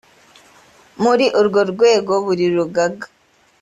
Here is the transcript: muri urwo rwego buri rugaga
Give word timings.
muri 1.03 1.25
urwo 1.39 1.61
rwego 1.71 2.13
buri 2.25 2.45
rugaga 2.55 3.05